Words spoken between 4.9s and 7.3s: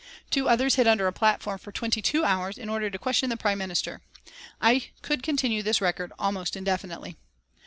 could continue this record almost indefinitely.